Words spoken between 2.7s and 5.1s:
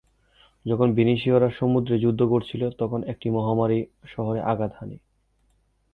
তখন একটা মহামারী শহরে আঘাত হানে।